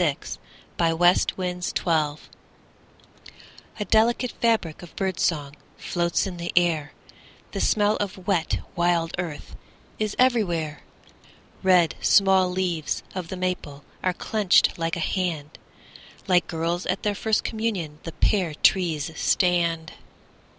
VI 0.00 0.06
The 0.06 0.14
Dark 0.14 0.22
Cup 0.96 1.38
May 1.38 1.60
Day 1.60 2.18
A 3.80 3.84
delicate 3.84 4.30
fabric 4.40 4.82
of 4.82 4.96
bird 4.96 5.20
song 5.20 5.56
Floats 5.76 6.26
in 6.26 6.38
the 6.38 6.50
air, 6.56 6.92
The 7.52 7.60
smell 7.60 7.96
of 7.96 8.26
wet 8.26 8.60
wild 8.74 9.12
earth 9.18 9.56
Is 9.98 10.16
everywhere. 10.18 10.82
Red 11.62 11.96
small 12.00 12.50
leaves 12.50 13.02
of 13.14 13.28
the 13.28 13.36
maple 13.36 13.84
Are 14.02 14.14
clenched 14.14 14.78
like 14.78 14.96
a 14.96 15.00
hand, 15.00 15.58
Like 16.26 16.46
girls 16.46 16.86
at 16.86 17.02
their 17.02 17.14
first 17.14 17.44
communion 17.44 17.98
The 18.04 18.12
pear 18.12 18.54
trees 18.54 19.10
stand. 19.20 19.92